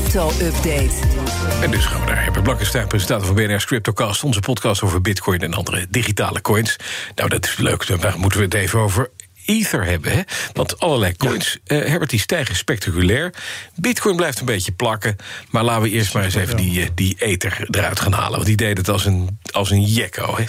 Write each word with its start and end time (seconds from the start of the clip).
crypto-update. 0.00 0.94
En 1.62 1.70
dus 1.70 1.84
gaan 1.84 2.00
we 2.00 2.06
naar 2.06 2.22
Herbert 2.22 2.42
Blankenstein, 2.42 2.86
presentator 2.86 3.26
van 3.26 3.34
BNR's 3.34 3.64
CryptoCast... 3.64 4.24
onze 4.24 4.40
podcast 4.40 4.82
over 4.82 5.00
bitcoin 5.00 5.40
en 5.40 5.54
andere 5.54 5.86
digitale 5.90 6.40
coins. 6.40 6.76
Nou, 7.14 7.28
dat 7.28 7.44
is 7.44 7.56
leuk, 7.56 7.86
dan 7.86 8.12
moeten 8.16 8.38
we 8.38 8.44
het 8.44 8.54
even 8.54 8.78
over 8.78 9.10
Ether 9.44 9.84
hebben. 9.84 10.12
Hè? 10.12 10.20
Want 10.52 10.80
allerlei 10.80 11.16
coins, 11.16 11.58
ja. 11.64 11.76
uh, 11.76 11.88
Herbert, 11.88 12.10
die 12.10 12.20
stijgen 12.20 12.56
spectaculair. 12.56 13.34
Bitcoin 13.74 14.16
blijft 14.16 14.40
een 14.40 14.46
beetje 14.46 14.72
plakken. 14.72 15.16
Maar 15.50 15.64
laten 15.64 15.82
we 15.82 15.90
eerst 15.90 16.14
maar 16.14 16.24
eens 16.24 16.34
even 16.34 16.56
die, 16.56 16.80
uh, 16.80 16.86
die 16.94 17.16
Ether 17.18 17.66
eruit 17.70 18.00
gaan 18.00 18.12
halen. 18.12 18.32
Want 18.32 18.46
die 18.46 18.56
deed 18.56 18.76
het 18.76 18.88
als 18.88 19.04
een, 19.04 19.38
als 19.50 19.70
een 19.70 19.82
jekko, 19.82 20.36
hè? 20.36 20.44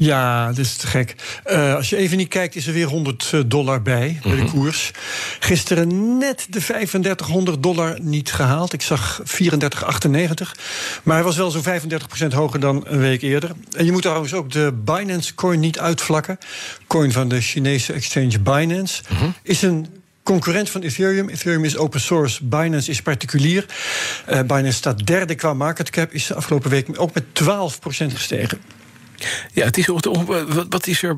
Ja, 0.00 0.46
dat 0.46 0.58
is 0.58 0.76
te 0.76 0.86
gek. 0.86 1.14
Uh, 1.46 1.74
als 1.74 1.90
je 1.90 1.96
even 1.96 2.16
niet 2.16 2.28
kijkt, 2.28 2.56
is 2.56 2.66
er 2.66 2.72
weer 2.72 2.86
100 2.86 3.32
dollar 3.46 3.82
bij, 3.82 4.20
bij 4.22 4.36
de 4.36 4.44
koers. 4.44 4.90
Gisteren 5.38 6.18
net 6.18 6.46
de 6.50 6.60
3500 6.60 7.62
dollar 7.62 7.98
niet 8.00 8.32
gehaald. 8.32 8.72
Ik 8.72 8.82
zag 8.82 9.20
34,98. 9.24 10.60
Maar 11.02 11.14
hij 11.14 11.24
was 11.24 11.36
wel 11.36 11.50
zo'n 11.50 11.62
35% 11.62 12.34
hoger 12.34 12.60
dan 12.60 12.84
een 12.86 13.00
week 13.00 13.22
eerder. 13.22 13.50
En 13.76 13.84
je 13.84 13.92
moet 13.92 14.02
trouwens 14.02 14.34
ook 14.34 14.50
de 14.50 14.72
Binance 14.84 15.34
coin 15.34 15.60
niet 15.60 15.78
uitvlakken. 15.78 16.38
Coin 16.86 17.12
van 17.12 17.28
de 17.28 17.40
Chinese 17.40 17.92
exchange 17.92 18.38
Binance. 18.38 19.02
Uh 19.12 19.18
-huh. 19.18 19.28
Is 19.42 19.62
een 19.62 19.86
concurrent 20.22 20.70
van 20.70 20.80
Ethereum. 20.80 21.28
Ethereum 21.28 21.64
is 21.64 21.76
open 21.76 22.00
source, 22.00 22.44
Binance 22.44 22.90
is 22.90 23.02
particulier. 23.02 23.66
Uh, 24.30 24.40
Binance 24.40 24.76
staat 24.76 25.06
derde 25.06 25.34
qua 25.34 25.54
market 25.54 25.90
cap, 25.90 26.12
is 26.12 26.26
de 26.26 26.34
afgelopen 26.34 26.70
week 26.70 26.86
ook 26.96 27.14
met 27.14 27.24
12% 27.24 28.14
gestegen. 28.14 28.79
Ja, 29.52 29.64
het 29.64 29.78
is, 29.78 29.86
wat 30.68 30.86
is 30.86 31.02
er 31.02 31.16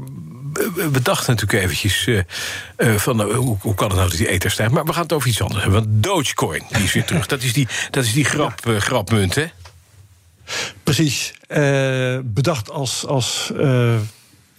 bedacht 0.93 1.27
natuurlijk 1.27 1.63
eventjes 1.63 2.07
uh, 2.07 2.21
uh, 2.79 2.97
van 2.97 3.21
uh, 3.21 3.37
hoe, 3.37 3.57
hoe 3.61 3.75
kan 3.75 3.89
het 3.89 3.97
nou 3.97 4.09
dat 4.09 4.19
die 4.19 4.29
ether 4.29 4.51
stijgt. 4.51 4.73
Maar 4.73 4.85
we 4.85 4.93
gaan 4.93 5.03
het 5.03 5.13
over 5.13 5.29
iets 5.29 5.43
anders 5.43 5.63
hebben. 5.63 5.85
Want 5.85 6.03
Dogecoin, 6.03 6.63
die 6.69 6.83
is 6.83 6.93
weer 6.93 7.05
terug. 7.05 7.27
Dat 7.27 7.43
is 7.43 7.53
die, 7.53 7.69
dat 7.91 8.05
is 8.05 8.13
die 8.13 8.25
grap, 8.25 8.61
grapmunt, 8.79 9.35
hè? 9.35 9.47
Precies. 10.83 11.33
bedacht 12.25 12.71
als... 12.71 13.07
als 13.07 13.53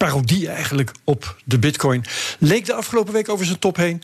parodie 0.04 0.48
eigenlijk 0.48 0.92
op 1.04 1.36
de 1.44 1.58
bitcoin. 1.58 2.04
Leek 2.38 2.66
de 2.66 2.74
afgelopen 2.74 3.12
week 3.12 3.28
over 3.28 3.46
zijn 3.46 3.58
top 3.58 3.76
heen. 3.76 4.02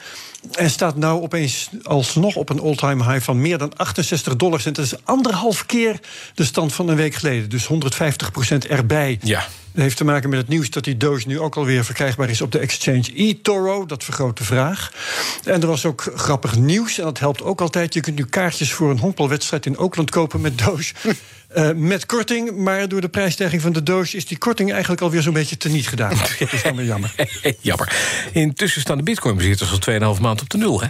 En 0.53 0.71
staat 0.71 0.97
nou 0.97 1.23
opeens 1.23 1.71
alsnog 1.83 2.37
op 2.37 2.49
een 2.49 2.61
all-time 2.61 3.05
high 3.05 3.25
van 3.25 3.41
meer 3.41 3.59
dan 3.59 3.77
68 3.77 4.37
dollar 4.37 4.61
cent. 4.61 4.77
Dat 4.77 4.85
is 4.85 5.05
anderhalf 5.05 5.67
keer 5.67 6.01
de 6.35 6.45
stand 6.45 6.73
van 6.73 6.89
een 6.89 6.97
week 6.97 7.15
geleden. 7.15 7.49
Dus 7.49 7.69
150% 7.69 8.69
erbij. 8.69 9.19
Ja. 9.23 9.47
Heeft 9.81 9.97
te 9.97 10.05
maken 10.05 10.31
met 10.31 10.39
het 10.39 10.49
nieuws 10.49 10.71
dat 10.71 10.85
die 10.85 10.97
Doge 10.97 11.29
nu 11.29 11.39
ook 11.39 11.57
alweer 11.57 11.85
verkrijgbaar 11.85 12.31
is 12.31 12.41
op 12.41 12.53
de 12.53 12.59
exchange 12.59 13.13
eToro. 13.15 13.87
Dat 13.87 14.05
vergroot 14.05 14.39
de 14.39 14.45
vraag. 14.45 14.93
En 15.45 15.61
er 15.61 15.67
was 15.67 15.85
ook 15.85 16.13
grappig 16.15 16.57
nieuws. 16.57 16.99
En 16.99 17.05
dat 17.05 17.19
helpt 17.19 17.43
ook 17.43 17.61
altijd. 17.61 17.95
Je 17.95 18.01
kunt 18.01 18.17
nu 18.17 18.25
kaartjes 18.25 18.73
voor 18.73 18.91
een 18.91 18.99
honkbalwedstrijd 18.99 19.67
in 19.67 19.79
Oakland 19.79 20.11
kopen 20.11 20.41
met 20.41 20.59
Doge. 20.59 20.95
Uh, 21.57 21.71
met 21.75 22.07
korting, 22.07 22.57
maar 22.57 22.89
door 22.89 23.01
de 23.01 23.09
prijsstijging 23.09 23.63
van 23.63 23.73
de 23.73 23.83
Doge 23.83 24.17
is 24.17 24.27
die 24.27 24.39
korting 24.39 24.71
eigenlijk 24.73 25.03
alweer 25.03 25.23
zo'n 25.23 25.33
beetje 25.33 25.57
teniet 25.57 25.89
gedaan. 25.89 26.11
dat 26.39 26.53
is 26.53 26.63
dan 26.63 26.77
weer 26.77 26.87
jammer. 26.87 27.15
jammer. 27.61 27.93
Intussen 28.33 28.81
staan 28.81 28.97
de 28.97 29.03
Bitcoin-bezitters 29.03 29.71
al 29.71 30.15
2,5 30.17 30.21
maand 30.21 30.41
op 30.41 30.51
de 30.51 30.59
nul, 30.59 30.81
hè? 30.81 30.87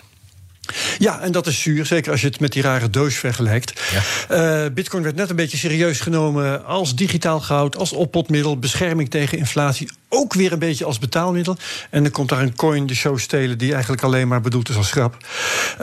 Ja, 0.98 1.20
en 1.20 1.32
dat 1.32 1.46
is 1.46 1.60
zuur, 1.60 1.86
zeker 1.86 2.10
als 2.12 2.20
je 2.20 2.26
het 2.26 2.40
met 2.40 2.52
die 2.52 2.62
rare 2.62 2.90
doos 2.90 3.14
vergelijkt. 3.14 3.79
Ja. 3.90 4.64
Uh, 4.64 4.70
Bitcoin 4.72 5.02
werd 5.02 5.16
net 5.16 5.30
een 5.30 5.36
beetje 5.36 5.56
serieus 5.56 6.00
genomen 6.00 6.64
als 6.64 6.94
digitaal 6.94 7.40
goud, 7.40 7.76
als 7.76 7.92
oppotmiddel, 7.92 8.58
bescherming 8.58 9.10
tegen 9.10 9.38
inflatie. 9.38 9.88
Ook 10.12 10.34
weer 10.34 10.52
een 10.52 10.58
beetje 10.58 10.84
als 10.84 10.98
betaalmiddel. 10.98 11.56
En 11.90 12.02
dan 12.02 12.12
komt 12.12 12.28
daar 12.28 12.42
een 12.42 12.56
coin 12.56 12.86
de 12.86 12.94
show 12.94 13.18
stelen 13.18 13.58
die 13.58 13.72
eigenlijk 13.72 14.02
alleen 14.02 14.28
maar 14.28 14.40
bedoeld 14.40 14.68
is 14.68 14.76
als 14.76 14.90
grap. 14.90 15.16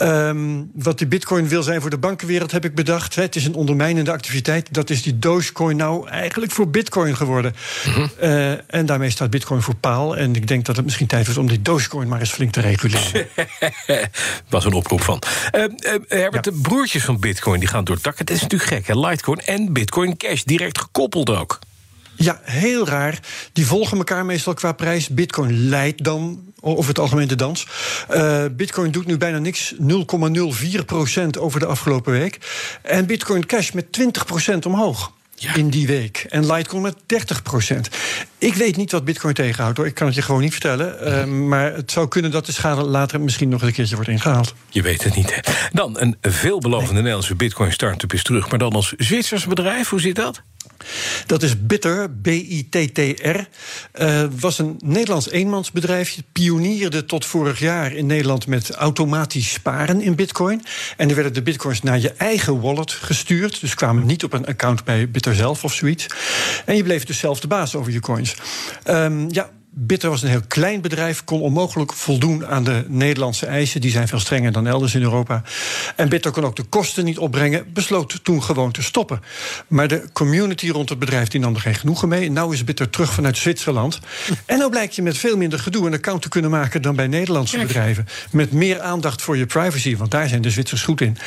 Um, 0.02 0.72
wat 0.74 0.98
die 0.98 1.08
Bitcoin 1.08 1.48
wil 1.48 1.64
zijn 1.64 1.82
voor 1.82 1.90
de 1.90 1.98
bankenwereld, 1.98 2.52
heb 2.52 2.66
ik 2.66 2.76
bedacht. 2.76 3.16
Het 3.16 3.36
is 3.36 3.46
een 3.46 3.56
ondermijnende 3.56 4.12
activiteit. 4.12 4.74
Dat 4.74 4.90
is 4.90 5.02
die 5.02 5.20
Dogecoin 5.20 5.78
nou 5.78 6.08
eigenlijk 6.10 6.52
voor 6.52 6.70
Bitcoin 6.70 7.16
geworden. 7.16 7.56
Mm 7.86 7.94
-hmm. 7.94 8.10
uh, 8.22 8.52
en 8.76 8.86
daarmee 8.86 9.10
staat 9.10 9.30
Bitcoin 9.30 9.62
voor 9.62 9.76
paal. 9.76 10.18
En 10.18 10.36
ik 10.36 10.48
denk 10.48 10.66
dat 10.66 10.76
het 10.76 10.86
misschien 10.86 11.08
tijd 11.08 11.26
wordt 11.26 11.40
om 11.40 11.48
die 11.48 11.62
Dogecoin 11.62 12.08
maar 12.08 12.20
eens 12.20 12.32
flink 12.32 12.52
te 12.52 12.62
reguleren. 12.62 13.28
was 14.50 14.66
een 14.66 14.74
oproep 14.74 15.02
van. 15.02 15.22
Uh, 15.56 15.66
Herbert, 16.08 16.46
ja. 16.46 16.52
de 16.52 16.60
broertjes 16.62 17.04
van 17.04 17.20
Bitcoin 17.20 17.60
die 17.60 17.70
gaan 17.70 17.84
door 17.84 17.96
het 17.96 18.04
dak. 18.04 18.18
Het 18.18 18.30
is 18.30 18.42
natuurlijk 18.42 18.72
gek, 18.72 18.88
hè? 18.88 19.00
Litecoin 19.00 19.40
en 19.40 19.74
Bitcoin 19.74 20.18
Cash 20.18 20.42
direct 20.44 20.80
gekoppeld 20.80 21.30
ook. 21.30 21.60
Ja, 22.18 22.40
heel 22.44 22.88
raar. 22.88 23.20
Die 23.54 23.66
volgen 23.66 23.98
elkaar 23.98 24.26
meestal 24.26 24.54
qua 24.54 24.72
prijs. 24.72 25.08
Bitcoin 25.08 25.68
leidt 25.70 26.04
dan 26.04 26.54
over 26.62 26.88
het 26.88 27.00
algemeen 27.00 27.28
de 27.28 27.36
dans. 27.36 27.68
Uh, 28.12 28.44
Bitcoin 28.52 28.92
doet 28.92 29.06
nu 29.06 29.18
bijna 29.18 29.38
niks, 29.38 29.74
0,04% 29.74 29.80
over 31.40 31.60
de 31.60 31.66
afgelopen 31.66 32.12
week. 32.12 32.40
En 32.82 33.06
Bitcoin 33.06 33.46
Cash 33.46 33.72
met 33.72 33.86
20% 34.54 34.58
omhoog. 34.66 35.12
Ja. 35.40 35.56
In 35.56 35.70
die 35.70 35.88
week. 35.88 36.26
En 36.30 36.54
Litecoin 36.54 36.82
met 36.82 36.96
30% 37.76 37.80
Ik 38.38 38.54
weet 38.54 38.76
niet 38.76 38.92
wat 38.92 39.06
Bitcoin 39.06 39.34
tegenhoudt 39.34 39.78
hoor. 39.78 39.86
Ik 39.86 39.94
kan 39.94 40.08
het 40.08 40.16
je 40.16 40.22
gewoon 40.22 40.42
niet 40.42 40.52
vertellen. 40.52 40.96
Uh, 41.08 41.26
maar 41.26 41.74
het 41.74 41.92
zou 41.92 42.08
kunnen 42.08 42.32
dat 42.32 42.46
de 42.46 42.52
schade 42.52 42.84
later 42.84 43.22
misschien 43.22 43.50
nog 43.50 43.62
een 43.62 43.74
keertje 43.74 43.96
wordt 43.96 44.10
ingehaald. 44.10 44.54
Je 44.70 44.82
weet 44.82 45.04
het 45.04 45.16
niet. 45.16 45.36
Hè? 45.36 45.42
Dan 45.74 46.00
een 46.00 46.18
veelbelovende 46.22 46.92
nee. 46.92 47.02
Nederlandse 47.02 47.36
Bitcoin 47.36 47.72
startup 47.72 48.14
is 48.14 48.24
terug. 48.24 48.50
Maar 48.50 48.60
dan 48.60 48.74
als 48.74 48.94
Zwitsers 48.98 49.46
bedrijf. 49.46 49.90
Hoe 49.90 50.00
zit 50.00 50.16
dat? 50.16 50.42
Dat 51.26 51.44
is 51.44 51.66
Bitter, 51.66 52.10
B-I-T-T-R. 52.12 53.40
Uh, 54.02 54.24
was 54.40 54.60
een 54.60 54.76
Nederlands 54.84 55.30
eenmansbedrijfje. 55.30 56.24
Pionierde 56.32 57.06
tot 57.06 57.26
vorig 57.26 57.60
jaar 57.60 57.94
in 57.94 58.06
Nederland 58.06 58.48
met 58.48 58.72
automatisch 58.72 59.52
sparen 59.52 60.02
in 60.02 60.16
bitcoin. 60.16 60.64
En 60.98 61.10
er 61.10 61.16
werden 61.16 61.34
de 61.34 61.42
bitcoins 61.42 61.82
naar 61.82 62.00
je 62.00 62.12
eigen 62.12 62.62
wallet 62.62 62.92
gestuurd. 62.92 63.62
Dus 63.62 63.74
kwamen 63.74 64.06
niet 64.06 64.24
op 64.24 64.34
een 64.34 64.46
account 64.46 64.84
bij 64.84 65.12
Bitter 65.12 65.36
zelf 65.36 65.64
of 65.64 65.74
zoiets. 65.74 66.06
En 66.66 66.76
je 66.76 66.84
bleef 66.84 67.04
dus 67.04 67.20
zelf 67.20 67.40
de 67.40 67.48
baas 67.48 67.76
over 67.76 67.92
je 67.92 68.00
coins. 68.00 68.36
Um, 68.86 69.28
ja, 69.30 69.50
Bitter 69.80 70.10
was 70.10 70.24
een 70.24 70.30
heel 70.30 70.42
klein 70.48 70.82
bedrijf, 70.82 71.24
kon 71.24 71.42
onmogelijk 71.42 71.94
voldoen 71.94 72.48
aan 72.48 72.64
de 72.64 72.86
Nederlandse 72.88 73.46
eisen. 73.46 73.82
Die 73.82 73.92
zijn 73.92 74.08
veel 74.08 74.20
strenger 74.20 74.52
dan 74.52 74.68
elders 74.68 74.96
in 74.96 75.02
Europa. 75.02 75.44
En 75.96 76.10
Bitter 76.10 76.32
kon 76.32 76.46
ook 76.46 76.56
de 76.56 76.64
kosten 76.64 77.06
niet 77.06 77.18
opbrengen, 77.18 77.66
besloot 77.74 78.20
toen 78.24 78.44
gewoon 78.44 78.72
te 78.72 78.84
stoppen. 78.84 79.22
Maar 79.68 79.88
de 79.88 80.04
community 80.14 80.70
rond 80.70 80.90
het 80.90 81.00
bedrijf 81.00 81.28
die 81.28 81.40
nam 81.40 81.56
er 81.56 81.62
geen 81.62 81.76
genoegen 81.76 82.08
mee. 82.08 82.32
Nou 82.32 82.54
is 82.54 82.64
Bitter 82.64 82.90
terug 82.90 83.14
vanuit 83.14 83.38
Zwitserland. 83.38 84.00
En 84.46 84.58
nou 84.58 84.70
blijkt 84.70 84.96
je 84.96 85.02
met 85.02 85.18
veel 85.18 85.38
minder 85.38 85.60
gedoe 85.60 85.88
een 85.88 85.94
account 85.94 86.22
te 86.22 86.30
kunnen 86.30 86.52
maken 86.52 86.82
dan 86.82 86.96
bij 86.96 87.08
Nederlandse 87.08 87.58
bedrijven. 87.58 88.08
Met 88.32 88.52
meer 88.52 88.82
aandacht 88.82 89.22
voor 89.22 89.38
je 89.38 89.46
privacy, 89.46 89.98
want 89.98 90.12
daar 90.12 90.28
zijn 90.28 90.42
de 90.42 90.52
Zwitsers 90.52 90.84
goed 90.84 91.02
in. 91.02 91.18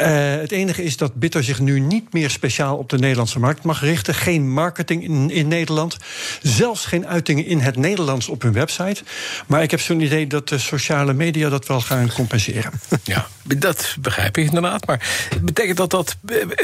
Uh, 0.00 0.02
het 0.30 0.52
enige 0.52 0.82
is 0.82 0.96
dat 0.96 1.14
Bitter 1.14 1.44
zich 1.44 1.60
nu 1.60 1.80
niet 1.80 2.12
meer 2.12 2.30
speciaal 2.30 2.76
op 2.76 2.88
de 2.88 2.98
Nederlandse 2.98 3.38
markt 3.38 3.62
mag 3.62 3.80
richten. 3.80 4.14
Geen 4.14 4.52
marketing 4.52 5.04
in, 5.04 5.30
in 5.30 5.48
Nederland. 5.48 5.96
Zelfs 6.42 6.86
geen 6.86 7.06
uitingen 7.06 7.46
in 7.46 7.58
het 7.58 7.76
Nederlands 7.88 8.28
op 8.28 8.42
hun 8.42 8.52
website. 8.52 9.02
Maar 9.46 9.62
ik 9.62 9.70
heb 9.70 9.80
zo'n 9.80 10.00
idee 10.00 10.26
dat 10.26 10.48
de 10.48 10.58
sociale 10.58 11.12
media 11.12 11.48
dat 11.48 11.66
wel 11.66 11.80
gaan 11.80 12.12
compenseren. 12.12 12.72
Ja, 13.04 13.26
dat 13.56 13.96
begrijp 14.00 14.36
ik 14.38 14.46
inderdaad. 14.46 14.86
Maar 14.86 15.28
betekent 15.42 15.76
dat 15.76 15.90
dat 15.90 16.16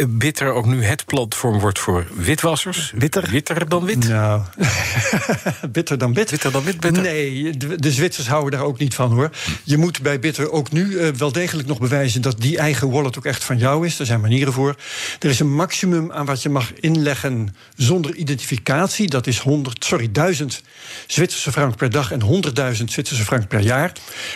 Bitter 0.09 0.53
ook 0.53 0.67
nu 0.67 0.85
het 0.85 1.05
platform 1.05 1.59
wordt 1.59 1.79
voor 1.79 2.07
witwassers? 2.15 2.93
Witter? 2.95 3.31
Witter 3.31 3.69
dan 3.69 3.85
wit? 3.85 4.09
Nou, 4.09 4.43
bitter 5.77 5.99
dan 5.99 6.15
wit. 6.15 6.31
Witter 6.31 6.53
dan 6.53 6.65
wit, 6.65 6.81
bitter. 6.81 7.03
Nee, 7.03 7.57
de, 7.57 7.93
Zwitsers 7.93 8.29
houden 8.29 8.51
daar 8.51 8.67
ook 8.67 8.79
niet 8.79 8.95
van 8.95 9.13
hoor. 9.13 9.31
Je 9.65 9.77
moet 9.77 10.03
bij 10.03 10.19
Bitter 10.19 10.51
ook 10.51 10.73
nu 10.73 10.85
uh, 10.85 11.09
wel 11.09 11.33
degelijk 11.33 11.69
nog 11.69 11.79
bewijzen 11.79 12.23
dat 12.23 12.41
die 12.41 12.59
eigen 12.59 12.91
wallet 12.91 13.19
ook 13.19 13.27
echt 13.27 13.45
van 13.45 13.59
jou 13.59 13.87
is. 13.87 13.99
Er 13.99 14.07
zijn 14.07 14.21
manieren 14.21 14.53
voor. 14.53 14.77
Er 15.19 15.31
is 15.31 15.41
een 15.41 15.55
maximum 15.55 16.13
aan 16.13 16.27
wat 16.27 16.43
je 16.43 16.49
mag 16.49 16.73
inleggen 16.81 17.55
zonder 17.77 18.15
identificatie. 18.15 19.09
Dat 19.09 19.27
is 19.27 19.39
100, 19.39 19.85
sorry, 19.85 20.13
1000 20.13 20.63
Zwitserse 21.13 21.53
frank 21.53 21.77
per 21.77 21.91
dag 21.91 22.13
en 22.13 22.21
100.000 22.23 22.85
Zwitserse 22.85 23.25
frank 23.25 23.49
per 23.49 23.61
jaar. 23.61 23.93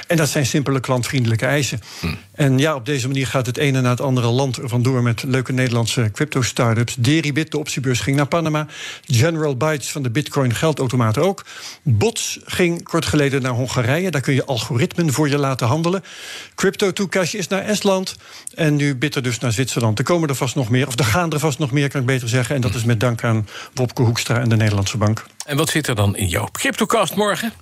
En 0.06 0.16
dat 0.16 0.28
zijn 0.28 0.46
simpele 0.46 0.80
klantvriendelijke 0.80 1.46
eisen. 1.46 1.80
Hm. 2.00 2.14
En 2.36 2.58
ja, 2.58 2.74
op 2.74 2.86
deze 2.86 3.06
manier 3.06 3.26
gaat 3.26 3.46
het 3.46 3.56
ene 3.56 3.80
na 3.80 3.90
het 3.90 4.00
andere 4.00 4.28
land 4.28 4.58
vandoor 4.62 5.02
met 5.02 5.22
leuke 5.22 5.52
Nederlandse 5.52 6.10
crypto-startups. 6.12 6.94
Deribit, 6.94 7.50
de 7.50 7.58
optiebeurs, 7.58 8.00
ging 8.00 8.16
naar 8.16 8.26
Panama. 8.26 8.66
General 9.04 9.56
Bytes 9.56 9.90
van 9.90 10.02
de 10.02 10.10
Bitcoin 10.10 10.54
geldautomaat 10.54 11.18
ook. 11.18 11.44
Bots 11.82 12.38
ging 12.44 12.82
kort 12.82 13.06
geleden 13.06 13.42
naar 13.42 13.52
Hongarije. 13.52 14.10
Daar 14.10 14.20
kun 14.20 14.34
je 14.34 14.44
algoritmen 14.44 15.12
voor 15.12 15.28
je 15.28 15.38
laten 15.38 15.66
handelen. 15.66 16.04
Crypto 16.54 16.92
to 16.92 17.06
Cash 17.06 17.34
is 17.34 17.48
naar 17.48 17.62
Estland. 17.62 18.16
En 18.54 18.76
nu 18.76 18.96
Bitter 18.96 19.22
dus 19.22 19.38
naar 19.38 19.52
Zwitserland. 19.52 19.98
Er 19.98 20.04
komen 20.04 20.28
er 20.28 20.34
vast 20.34 20.54
nog 20.54 20.70
meer, 20.70 20.86
of 20.86 20.98
er 20.98 21.04
gaan 21.04 21.32
er 21.32 21.38
vast 21.38 21.58
nog 21.58 21.70
meer, 21.70 21.88
kan 21.88 22.00
ik 22.00 22.06
beter 22.06 22.28
zeggen. 22.28 22.54
En 22.54 22.60
dat 22.60 22.74
is 22.74 22.84
met 22.84 23.00
dank 23.00 23.24
aan 23.24 23.48
Wopke 23.74 24.02
Hoekstra 24.02 24.40
en 24.40 24.48
de 24.48 24.56
Nederlandse 24.56 24.96
Bank. 24.96 25.26
En 25.46 25.56
wat 25.56 25.68
zit 25.68 25.86
er 25.86 25.94
dan 25.94 26.16
in 26.16 26.28
jouw 26.28 26.48
CryptoCast 26.52 27.14
morgen? 27.14 27.52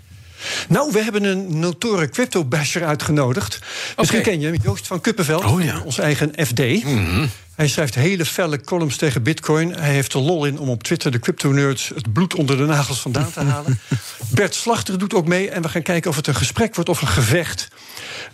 Nou, 0.68 0.92
we 0.92 1.02
hebben 1.02 1.24
een 1.24 1.58
notoren 1.58 2.10
crypto-basher 2.10 2.84
uitgenodigd. 2.84 3.58
Misschien 3.96 4.20
okay. 4.20 4.32
ken 4.32 4.40
je 4.40 4.46
hem, 4.46 4.60
Joost 4.62 4.86
van 4.86 5.00
Kuppenveld, 5.00 5.44
oh, 5.44 5.62
ja. 5.62 5.80
ons 5.84 5.98
eigen 5.98 6.32
FD. 6.46 6.58
Mm 6.58 7.04
-hmm. 7.06 7.30
Hij 7.54 7.68
schrijft 7.68 7.94
hele 7.94 8.24
felle 8.24 8.60
columns 8.60 8.96
tegen 8.96 9.22
Bitcoin. 9.22 9.74
Hij 9.74 9.92
heeft 9.92 10.12
er 10.12 10.20
lol 10.20 10.44
in 10.44 10.58
om 10.58 10.68
op 10.68 10.82
Twitter 10.82 11.10
de 11.10 11.18
crypto-nerds 11.18 11.90
het 11.94 12.12
bloed 12.12 12.34
onder 12.34 12.56
de 12.56 12.64
nagels 12.64 13.00
vandaan 13.00 13.32
te 13.32 13.40
halen. 13.40 13.80
Bert 14.34 14.54
Slachter 14.54 14.98
doet 14.98 15.14
ook 15.14 15.26
mee 15.26 15.50
en 15.50 15.62
we 15.62 15.68
gaan 15.68 15.82
kijken 15.82 16.10
of 16.10 16.16
het 16.16 16.26
een 16.26 16.34
gesprek 16.34 16.74
wordt 16.74 16.90
of 16.90 17.00
een 17.00 17.08
gevecht. 17.08 17.68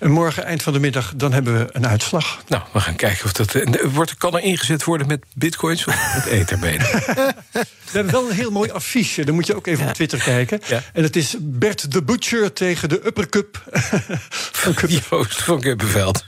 En 0.01 0.11
morgen, 0.11 0.45
eind 0.45 0.63
van 0.63 0.73
de 0.73 0.79
middag, 0.79 1.13
dan 1.17 1.33
hebben 1.33 1.59
we 1.59 1.69
een 1.73 1.87
uitslag. 1.87 2.43
Nou, 2.49 2.63
we 2.73 2.81
gaan 2.81 2.95
kijken 2.97 3.25
of 3.25 3.33
dat. 3.33 3.55
eh, 3.55 3.85
Wordt, 3.93 4.17
kan 4.17 4.35
er 4.37 4.43
ingezet 4.43 4.85
worden 4.85 5.07
met 5.07 5.25
bitcoins 5.35 5.85
of 5.87 6.15
met 6.15 6.25
etherbenen? 6.39 6.87
We 6.87 7.65
hebben 7.93 8.13
wel 8.13 8.29
een 8.31 8.37
heel 8.37 8.51
mooi 8.51 8.71
affiche. 8.71 9.25
Dan 9.25 9.35
moet 9.35 9.47
je 9.47 9.55
ook 9.57 9.67
even 9.67 9.87
op 9.89 9.95
Twitter 9.95 10.19
kijken. 10.23 10.61
Ja. 10.67 10.83
En 10.93 11.03
het 11.03 11.17
is 11.17 11.35
Bert 11.41 11.93
de 11.93 12.03
Butcher 12.03 12.53
tegen 12.53 12.89
de 12.89 13.07
Upper 13.07 13.29
Cup. 13.29 13.63
van 14.63 14.75
Cup. 14.75 14.91
Joost 15.11 15.43
van 15.43 15.61
Kuppenveld. 15.61 16.25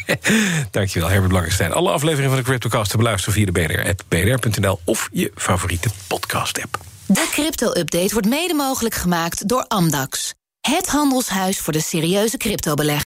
Dankjewel, 0.70 1.08
Herbert 1.08 1.28
Blankenstein. 1.30 1.72
Alle 1.72 1.90
afleveringen 1.90 2.30
van 2.30 2.38
de 2.38 2.44
CryptoCast 2.44 2.90
te 2.90 2.96
beluisteren 2.96 3.34
via 3.34 3.44
de 3.46 3.52
BNR-app, 3.52 4.02
bnr.nl 4.08 4.80
of 4.84 5.08
je 5.12 5.32
favoriete 5.34 5.88
podcast-app. 6.06 6.78
De 7.06 7.28
crypto-update 7.32 8.12
wordt 8.12 8.28
mede 8.28 8.54
mogelijk 8.54 8.94
gemaakt 8.94 9.48
door 9.48 9.64
Amdax. 9.68 10.34
Het 10.60 10.86
handelshuis 10.88 11.58
voor 11.58 11.72
de 11.72 11.80
serieuze 11.80 12.36
cryptobelegger. 12.36 12.98